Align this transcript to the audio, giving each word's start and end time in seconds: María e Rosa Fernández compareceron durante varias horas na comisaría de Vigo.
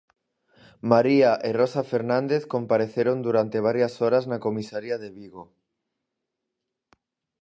María 0.91 1.31
e 1.47 1.49
Rosa 1.61 1.83
Fernández 1.91 2.41
compareceron 2.53 3.17
durante 3.27 3.63
varias 3.67 3.93
horas 4.01 4.23
na 4.31 4.41
comisaría 4.45 4.97
de 5.03 5.09
Vigo. 5.17 5.43